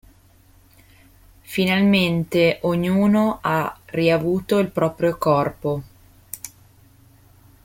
[1.43, 5.83] Finalmente ognuno ha riavuto il proprio corpo.